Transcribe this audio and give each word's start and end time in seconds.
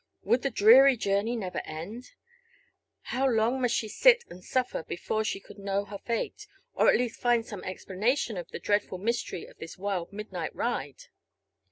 Would 0.23 0.41
the 0.41 0.49
dreary 0.49 0.97
journey 0.97 1.35
never 1.35 1.61
end? 1.63 2.13
How 3.13 3.27
long 3.29 3.61
must 3.61 3.75
she 3.75 3.87
sit 3.87 4.23
and 4.31 4.43
suffer 4.43 4.81
before 4.81 5.23
she 5.23 5.39
could 5.39 5.59
know 5.59 5.85
her 5.85 5.99
fate, 5.99 6.47
or 6.73 6.89
at 6.89 6.97
least 6.97 7.19
find 7.21 7.45
some 7.45 7.63
explanation 7.63 8.35
of 8.35 8.49
the 8.49 8.57
dreadful 8.57 8.97
mystery 8.97 9.45
of 9.45 9.59
this 9.59 9.77
wild 9.77 10.11
midnight 10.11 10.55
ride? 10.55 11.03